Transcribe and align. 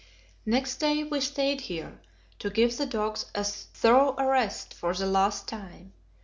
Next 0.47 0.77
day 0.77 1.03
we 1.03 1.21
stayed 1.21 1.61
here 1.61 2.01
to 2.39 2.49
give 2.49 2.75
the 2.75 2.87
dogs 2.87 3.27
a 3.35 3.43
thorough 3.43 4.15
rest 4.15 4.73
for 4.73 4.95
the 4.95 5.05
last 5.05 5.47
time. 5.47 5.93